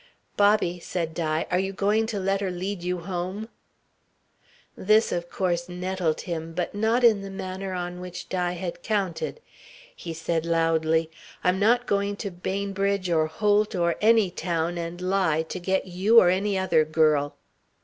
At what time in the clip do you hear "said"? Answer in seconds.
0.79-1.13, 10.11-10.43